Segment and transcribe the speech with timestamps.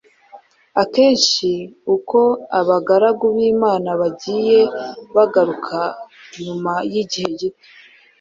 [0.83, 1.49] akenshi
[1.95, 2.19] uko
[2.59, 4.59] abagaragu b’Imana bagiye
[5.15, 5.77] bagaruka
[6.43, 7.67] nyuma y’igihe gito